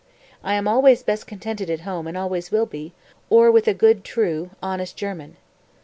[0.43, 2.91] I am always best contented at home and always will be,
[3.29, 5.37] or with a good, true, honest German."